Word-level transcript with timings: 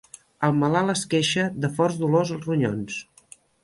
El 0.47 0.55
malalt 0.61 0.93
es 0.95 1.03
queixa 1.13 1.47
de 1.67 1.73
forts 1.77 2.03
dolors 2.03 2.35
als 2.39 2.53
ronyons. 2.53 3.03